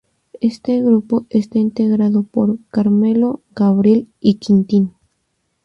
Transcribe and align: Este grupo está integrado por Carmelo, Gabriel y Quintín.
Este 0.41 0.81
grupo 0.81 1.27
está 1.29 1.59
integrado 1.59 2.23
por 2.23 2.57
Carmelo, 2.71 3.43
Gabriel 3.53 4.09
y 4.19 4.39
Quintín. 4.39 4.95